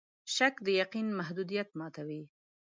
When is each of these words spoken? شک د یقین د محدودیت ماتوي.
شک 0.35 0.55
د 0.65 0.67
یقین 0.81 1.07
د 1.11 1.15
محدودیت 1.19 1.69
ماتوي. 1.79 2.21